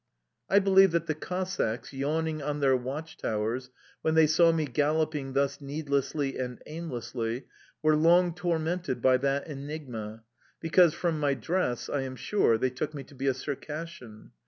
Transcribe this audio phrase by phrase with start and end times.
[0.49, 3.69] I believe that the Cossacks, yawning on their watch towers,
[4.01, 7.43] when they saw me galloping thus needlessly and aimlessly,
[7.83, 10.23] were long tormented by that enigma,
[10.59, 14.31] because from my dress, I am sure, they took me to be a Circassian.